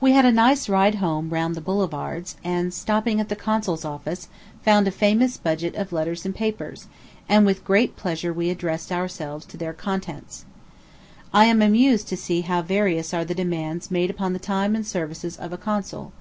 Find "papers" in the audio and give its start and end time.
6.32-6.86